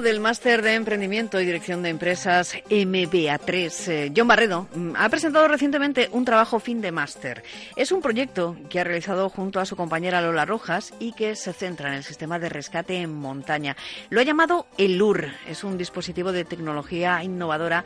[0.00, 5.46] Del Máster de Emprendimiento y Dirección de Empresas MBA3, eh, John Barredo, mm, ha presentado
[5.46, 7.44] recientemente un trabajo fin de máster.
[7.76, 11.52] Es un proyecto que ha realizado junto a su compañera Lola Rojas y que se
[11.52, 13.76] centra en el sistema de rescate en montaña.
[14.10, 15.28] Lo ha llamado ELUR.
[15.46, 17.84] Es un dispositivo de tecnología innovadora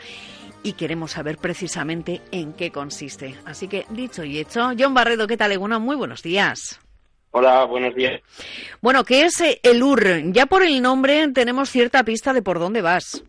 [0.62, 3.36] y queremos saber precisamente en qué consiste.
[3.44, 5.58] Así que, dicho y hecho, John Barredo, ¿qué tal?
[5.58, 6.80] Muy buenos días.
[7.30, 8.20] Hola, buenos días.
[8.80, 10.32] Bueno, ¿qué es eh, el UR?
[10.32, 13.22] Ya por el nombre tenemos cierta pista de por dónde vas.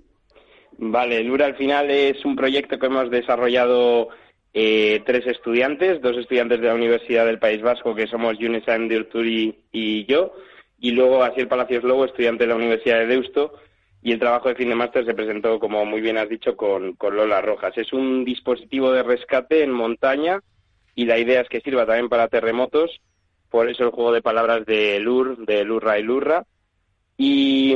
[0.77, 4.09] Vale, el UR al final es un proyecto que hemos desarrollado
[4.53, 9.65] eh, tres estudiantes, dos estudiantes de la Universidad del País Vasco, que somos Yunus Urturi
[9.73, 10.33] y yo,
[10.79, 13.53] y luego Asiel Palacios Lobo, estudiante de la Universidad de Deusto,
[14.01, 16.93] y el trabajo de fin de máster se presentó, como muy bien has dicho, con,
[16.93, 17.77] con Lola Rojas.
[17.77, 20.39] Es un dispositivo de rescate en montaña
[20.95, 23.01] y la idea es que sirva también para terremotos
[23.49, 26.45] por eso el juego de palabras de Lur, de Lurra y Lurra.
[27.17, 27.75] Y,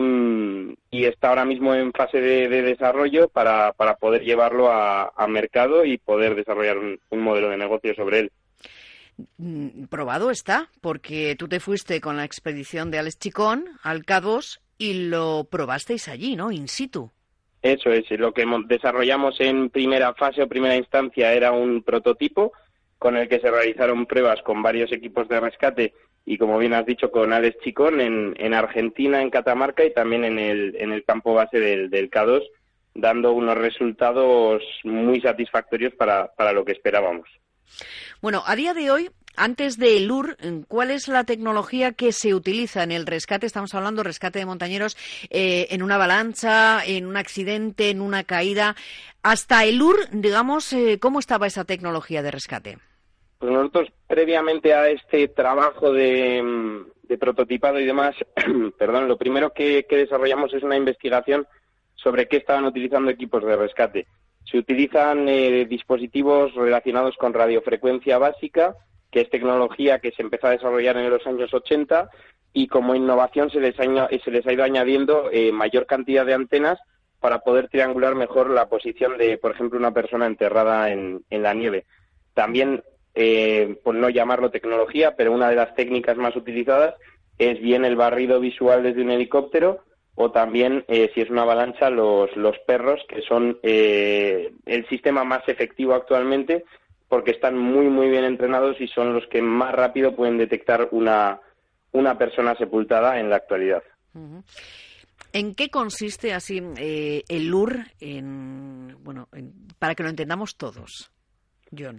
[0.90, 5.98] y está ahora mismo en fase de, desarrollo para, para, poder llevarlo a, mercado y
[5.98, 8.32] poder desarrollar un, modelo de negocio sobre él.
[9.38, 14.60] Mm, probado está, porque tú te fuiste con la expedición de Alex Chicón al K2
[14.78, 16.52] y lo probasteis allí, ¿no?
[16.52, 17.12] In situ.
[17.64, 22.52] Eso es, lo que desarrollamos en primera fase o primera instancia era un prototipo
[23.04, 25.94] con el que se realizaron pruebas con varios equipos de rescate
[26.26, 30.24] y, como bien has dicho, con Alex Chicón en, en Argentina, en Catamarca y también
[30.24, 32.44] en el, en el campo base del, del K2,
[32.96, 37.28] dando unos resultados muy satisfactorios para, lo que esperábamos.
[38.22, 40.38] Bueno, a día de hoy, antes de ELUR,
[40.70, 43.46] ¿cuál es la tecnología que se utiliza en el rescate?
[43.46, 44.96] Estamos hablando rescate de montañeros
[45.30, 48.78] eh, en una avalancha, en un accidente, en una caída.
[49.24, 52.78] Hasta ELUR, digamos, eh, ¿cómo estaba esa tecnología de rescate?
[53.44, 56.42] Pues nosotros, previamente a este trabajo de,
[57.20, 58.16] prototipado y demás,
[58.78, 61.46] perdón, lo primero que, desarrollamos es una investigación
[61.94, 64.08] sobre qué estaban utilizando equipos de rescate.
[64.50, 68.78] Se utilizan eh, dispositivos relacionados con radiofrecuencia básica,
[69.12, 72.10] que es tecnología que se empezó a desarrollar en los años 80
[72.54, 76.80] y como innovación se les ha, ido añadiendo eh, mayor cantidad de antenas
[77.20, 81.54] para poder triangular mejor la posición de, por ejemplo, una persona enterrada en, en la
[81.54, 81.84] nieve.
[82.34, 82.82] También
[83.16, 86.96] eh, por no llamarlo tecnología, pero una de las técnicas más utilizadas
[87.38, 89.84] es bien el barrido visual desde un helicóptero
[90.16, 92.30] o también, eh, si es una avalancha, los,
[92.66, 96.66] perros, que son eh, el sistema más efectivo actualmente
[97.08, 101.40] porque están muy, muy bien entrenados y son los que más rápido pueden detectar una,
[101.92, 103.84] una persona sepultada en la actualidad.
[105.32, 109.28] ¿En qué consiste así el LUR, en, bueno,
[109.78, 111.12] para que lo entendamos todos?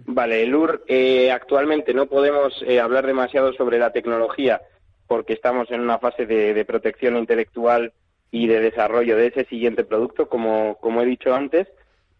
[0.05, 4.61] Vale, el UR eh, actualmente no podemos eh, hablar demasiado sobre la tecnología
[5.07, 7.93] porque estamos en una fase de, protección intelectual
[8.31, 11.67] y de desarrollo de ese siguiente producto, como, como he dicho antes,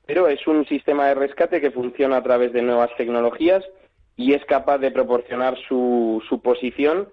[0.05, 3.63] pero es un sistema de rescate que funciona a través de nuevas tecnologías
[4.15, 7.09] y es capaz de proporcionar su, su posición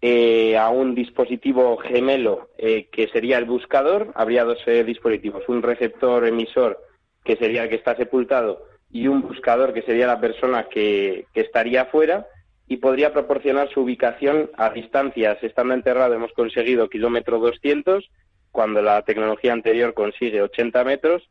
[0.00, 4.12] eh, a un dispositivo gemelo que sería el buscador.
[4.14, 6.78] Habría dos dispositivos, un receptor emisor
[7.24, 8.62] que sería el que está sepultado
[8.96, 12.26] y un buscador que sería la persona que, estaría afuera
[12.66, 15.36] y podría proporcionar su ubicación a distancias.
[15.42, 18.08] Estando enterrado hemos conseguido kilómetro 200,
[18.50, 21.28] cuando la tecnología anterior consigue 80 metros,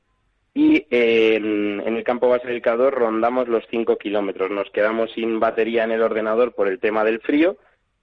[0.54, 4.52] y en, el campo base del Cador rondamos los 5 kilómetros.
[4.52, 7.58] Nos quedamos sin batería en el ordenador por el tema del frío,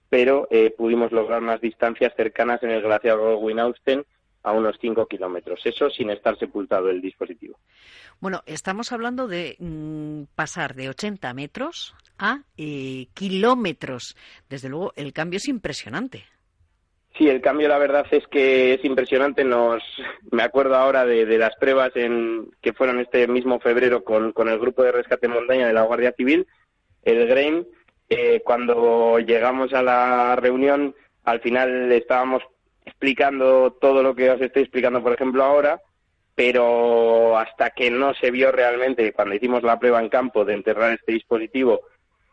[0.09, 4.03] pero eh, pudimos lograr unas distancias cercanas en el glaciar Winausten
[4.43, 5.65] a unos 5 kilómetros.
[5.65, 7.57] Eso sin estar sepultado el dispositivo.
[8.19, 14.15] Bueno, estamos hablando de mm, pasar de 80 metros a eh, kilómetros.
[14.49, 16.25] Desde luego, el cambio es impresionante.
[17.17, 19.43] Sí, el cambio la verdad es que es impresionante.
[19.43, 19.83] Nos,
[20.31, 24.83] me acuerdo ahora de, las pruebas en, que fueron este mismo febrero con, el grupo
[24.83, 26.47] de rescate montaña de la Guardia Civil,
[27.03, 27.67] el GRAIN.
[28.09, 32.41] Eh, cuando llegamos a la reunión, al final estábamos
[32.85, 35.81] explicando todo lo que os estoy explicando, por ejemplo, ahora,
[36.35, 40.93] pero hasta que no se vio realmente, cuando hicimos la prueba en campo de enterrar
[40.93, 41.81] este dispositivo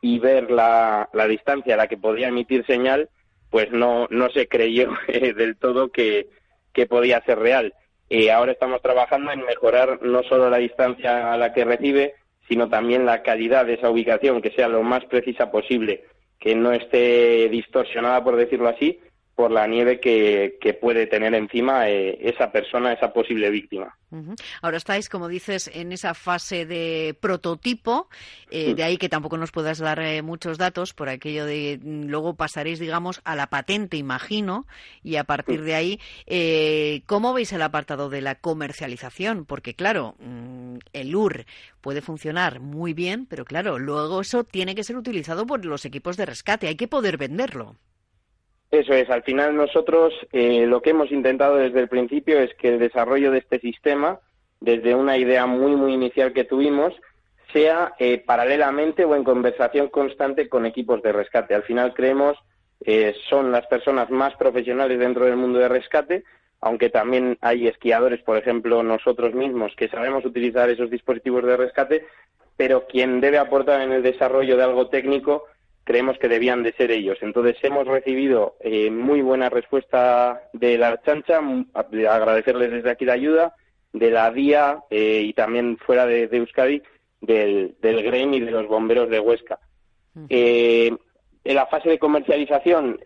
[0.01, 3.11] y ver la, distancia a la que podía emitir señal,
[3.51, 6.29] pues no, no se creyó eh, del todo que,
[6.73, 7.75] que podía ser real.
[8.09, 12.15] Eh, ahora estamos trabajando en mejorar no solo la distancia a la que recibe,
[12.49, 16.05] sino también la calidad de esa ubicación, que sea lo más precisa posible,
[16.41, 18.99] que no esté distorsionada, por decirlo así,
[19.35, 23.97] por la nieve que, puede tener encima eh, esa persona, esa posible víctima.
[24.61, 28.09] Ahora estáis, como dices, en esa fase de prototipo,
[28.51, 32.09] eh, de ahí que tampoco nos puedas dar eh, muchos datos, por aquello de mm,
[32.09, 34.67] luego pasaréis, digamos, a la patente, imagino,
[35.03, 39.47] y a partir de ahí, ¿cómo veis el apartado de la comercialización?
[39.47, 41.47] Porque, claro, mm, el UR
[41.81, 46.17] puede funcionar muy bien, pero claro, luego eso tiene que ser utilizado por los equipos
[46.17, 47.77] de rescate, hay que poder venderlo.
[48.71, 52.69] Eso es, al final nosotros eh, lo que hemos intentado desde el principio es que
[52.69, 54.21] el desarrollo de este sistema,
[54.61, 56.95] desde una idea muy, muy inicial que tuvimos,
[57.53, 61.55] sea eh, paralelamente o en conversación constante con equipos de rescate.
[61.55, 62.39] Al final creemos
[62.85, 66.25] eh, son las personas más profesionales dentro del mundo de rescate,
[66.61, 72.07] aunque también hay esquiadores, por ejemplo, nosotros mismos, que sabemos utilizar esos dispositivos de rescate,
[72.57, 75.45] pero quien debe aportar en el desarrollo de algo técnico
[75.91, 77.19] creemos que debían de ser ellos.
[77.21, 81.41] Entonces hemos recibido eh, muy buena respuesta de la chancha,
[81.75, 83.57] agradecerles desde aquí la ayuda,
[83.93, 86.81] de la DIA eh, y también fuera de, Euskadi,
[87.21, 89.59] del, del GREM y de los bomberos de Huesca.
[90.29, 90.93] Eh,
[91.43, 93.01] en la fase de comercialización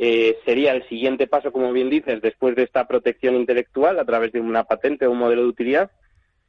[0.44, 4.40] sería el siguiente paso, como bien dices, después de esta protección intelectual a través de
[4.40, 5.90] una patente o un modelo de utilidad,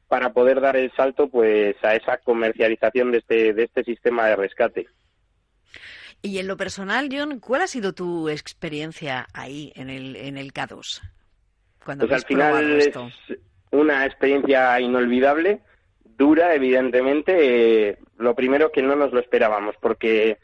[0.09, 4.35] para poder dar el salto pues a esa comercialización de este, de este sistema de
[4.35, 4.87] rescate.
[6.21, 10.53] Y en lo personal, John, ¿cuál ha sido tu experiencia ahí en el, en el
[10.53, 11.01] K2?
[11.83, 12.91] Cuando pues al final es
[13.71, 15.61] una experiencia inolvidable,
[16.03, 17.89] dura, evidentemente.
[17.89, 20.39] Eh, lo primero que no nos lo esperábamos, porque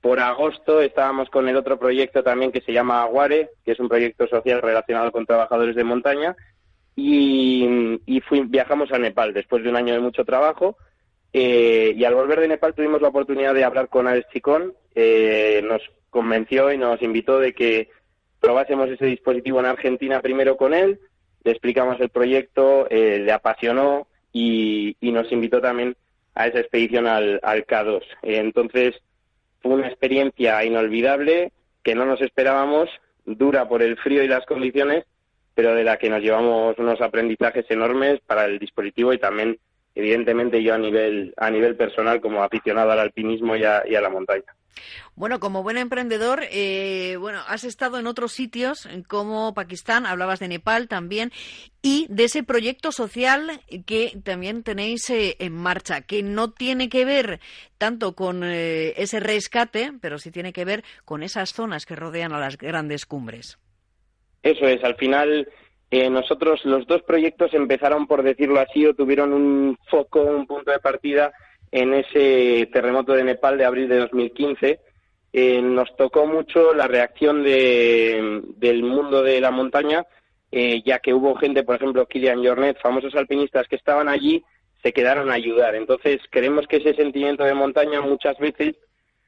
[0.00, 3.88] por agosto estábamos con el otro proyecto también que se llama Aguare, que es un
[3.88, 6.36] proyecto social relacionado con trabajadores de montaña,
[6.96, 10.76] y, y viajamos a Nepal después de un año de mucho trabajo
[11.36, 15.62] eh, y al volver de Nepal tuvimos la oportunidad de hablar con Alex Chicón, eh,
[15.64, 17.90] nos convenció y nos invitó de que
[18.40, 21.00] probásemos ese dispositivo en Argentina primero con él,
[21.42, 25.96] le explicamos el proyecto, eh, le apasionó y, nos invitó también
[26.34, 28.02] a esa expedición al, al K2.
[28.22, 29.00] entonces
[29.62, 31.52] fue una experiencia inolvidable
[31.82, 32.90] que no nos esperábamos,
[33.24, 35.04] dura por el frío y las condiciones,
[35.54, 39.58] pero de la que nos llevamos unos aprendizajes enormes para el dispositivo y también
[39.94, 44.44] evidentemente yo a nivel, a nivel personal como aficionado al alpinismo y a, la montaña.
[45.14, 50.48] Bueno, como buen emprendedor, eh, bueno, has estado en otros sitios como Pakistán, hablabas de
[50.48, 51.30] Nepal también,
[51.82, 57.04] y de ese proyecto social que también tenéis eh, en marcha, que no tiene que
[57.04, 57.40] ver
[57.78, 62.32] tanto con eh, ese rescate, pero sí tiene que ver con esas zonas que rodean
[62.32, 63.58] a las grandes cumbres.
[64.42, 65.48] Eso es, al final
[65.90, 70.70] eh, nosotros los dos proyectos empezaron, por decirlo así, o tuvieron un foco, un punto
[70.70, 71.32] de partida
[71.74, 74.78] en ese terremoto de Nepal de abril de 2015.
[75.32, 80.06] Eh, nos tocó mucho la reacción del mundo de la montaña,
[80.52, 84.44] eh, ya que hubo gente, por ejemplo, Kilian Jornet, famosos alpinistas que estaban allí,
[84.84, 85.74] se quedaron a ayudar.
[85.74, 88.76] Entonces, creemos que ese sentimiento de montaña muchas veces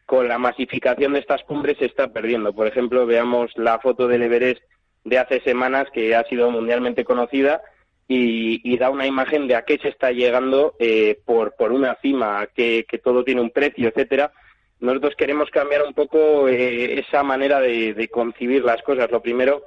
[0.05, 2.55] con la masificación de estas cumbres se está perdiendo.
[2.55, 4.63] Por ejemplo, veamos la foto del Everest
[5.03, 7.61] de hace semanas que ha sido mundialmente conocida
[8.09, 12.47] y, da una imagen de a qué se está llegando eh, por, por una cima,
[12.55, 14.33] que, que todo tiene un precio, etcétera.
[14.79, 19.11] Nosotros queremos cambiar un poco eh, esa manera de, concibir las cosas.
[19.11, 19.65] Lo primero,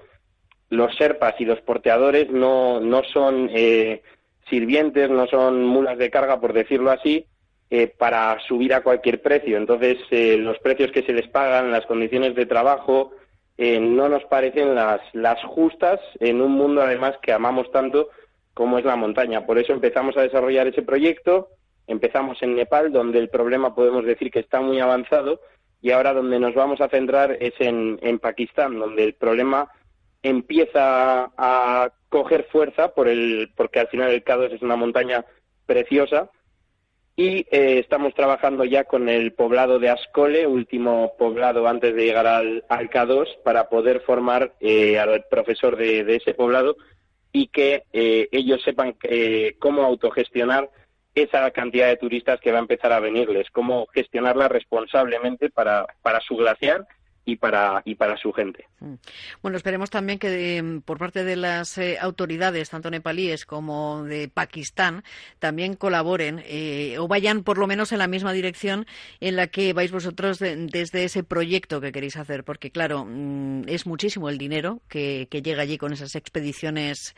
[0.70, 4.04] los serpas y los porteadores no, no son eh,
[4.50, 7.26] sirvientes, no son mulas de carga, por decirlo así,
[8.00, 9.58] para subir a cualquier precio.
[9.58, 9.98] Entonces,
[10.40, 13.12] los precios que se les pagan, las condiciones de trabajo,
[13.62, 18.08] eh, no nos parecen las, las justas en un mundo además que amamos tanto
[18.54, 19.46] como es la montaña.
[19.46, 21.50] Por eso empezamos a desarrollar ese proyecto,
[21.88, 25.42] empezamos en Nepal, donde el problema podemos decir que está muy avanzado,
[25.82, 29.70] y ahora donde nos vamos a centrar es en, Pakistán, donde el problema
[30.22, 35.26] empieza a coger fuerza por el, porque al final el k es una montaña
[35.66, 36.30] preciosa,
[37.20, 42.26] y eh, estamos trabajando ya con el poblado de Ascole, último poblado antes de llegar
[42.26, 46.78] al, al K2, para poder formar eh, al profesor de, ese poblado
[47.32, 48.96] y que eh, ellos sepan
[49.60, 50.70] cómo autogestionar
[51.16, 56.20] esa cantidad de turistas que va a empezar a venirles, cómo gestionarla responsablemente para, para
[56.22, 56.86] su glaciar
[57.30, 58.68] y para, y para su gente.
[58.80, 58.96] Mm.
[59.42, 64.28] Bueno, esperemos también que mm, por parte de las eh, autoridades, tanto nepalíes como de
[64.28, 65.04] Pakistán,
[65.40, 68.86] también colaboren eh, o vayan por lo menos en la misma dirección
[69.20, 73.86] en la que vais vosotros desde ese proyecto que queréis hacer, porque claro, mm, es
[73.86, 77.16] muchísimo el dinero que, que llega allí con esas expediciones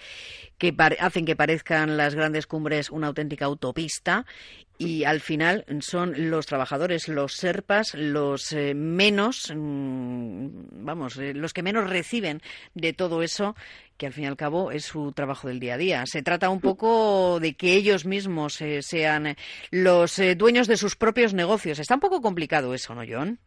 [0.58, 4.26] que hacen que parezcan las grandes cumbres una auténtica autopista
[4.82, 10.48] y al final son los trabajadores, los serpas, los eh, menos, mm,
[10.84, 12.42] vamos, eh, los que menos reciben
[12.74, 13.56] de todo eso,
[13.98, 16.04] que al fin y al cabo es su trabajo del día a día.
[16.08, 19.36] Se trata un poco de que ellos mismos eh, sean
[19.70, 21.78] los dueños de sus propios negocios.
[21.78, 23.38] Está un poco complicado eso, ¿no, John?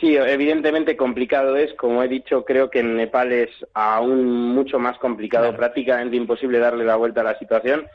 [0.00, 1.74] Sí, evidentemente complicado es.
[1.74, 6.86] Como he dicho, creo que en Nepal es aún mucho más complicado, prácticamente imposible darle
[6.86, 7.86] la vuelta a la situación.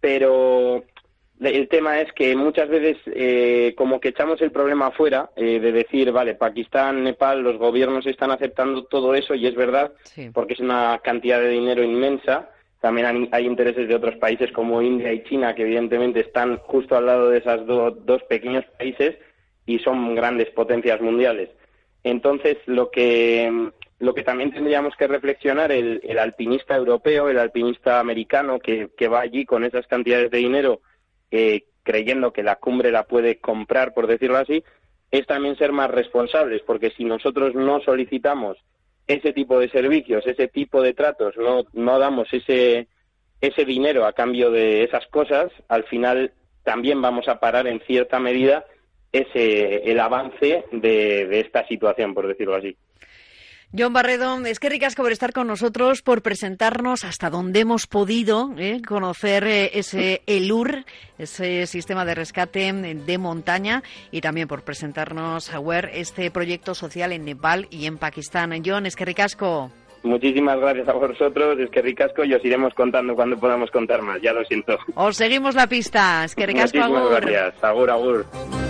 [0.00, 0.84] Pero
[1.40, 5.72] el tema es que muchas veces eh, como que echamos el problema afuera eh, de
[5.72, 9.92] decir, vale, Pakistán, Nepal, los gobiernos están aceptando todo eso y es verdad,
[10.32, 12.50] porque es una cantidad de dinero inmensa.
[12.80, 17.06] También hay, intereses de otros países como India y China que evidentemente están justo al
[17.06, 19.16] lado de esos dos pequeños países
[19.66, 21.50] y son grandes potencias mundiales.
[22.04, 27.98] Entonces, lo que, lo que también tendríamos que reflexionar el, el alpinista europeo, el alpinista
[27.98, 30.80] americano que, que va allí con esas cantidades de dinero
[31.30, 34.62] eh, creyendo que la cumbre la puede comprar, por decirlo así,
[35.10, 38.58] es también ser más responsables, porque si nosotros no solicitamos
[39.06, 42.88] ese tipo de servicios, ese tipo de tratos, no, no damos ese,
[43.40, 46.32] ese dinero a cambio de esas cosas, al final
[46.62, 48.66] también vamos a parar en cierta medida
[49.10, 52.76] ese el avance de, de esta situación, por decirlo así.
[53.76, 58.50] John Barredo, es que ricasco por estar con nosotros, por presentarnos hasta donde hemos podido
[58.56, 60.84] eh, conocer eh, ese ELUR,
[61.18, 67.12] ese sistema de rescate de montaña, y también por presentarnos a WER este proyecto social
[67.12, 68.54] en Nepal y en Pakistán.
[68.64, 69.70] John, es que ricasco.
[70.02, 74.22] Muchísimas gracias a vosotros, es que ricasco, y os iremos contando cuando podamos contar más,
[74.22, 74.78] ya lo siento.
[74.94, 78.67] Os seguimos la pista, es que ricasco, Muchísimas gracias, agur, agur.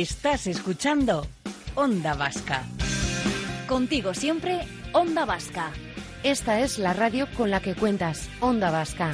[0.00, 1.26] Estás escuchando
[1.74, 2.62] Onda Vasca.
[3.68, 4.60] Contigo siempre,
[4.94, 5.72] Onda Vasca.
[6.22, 9.12] Esta es la radio con la que cuentas, Onda Vasca.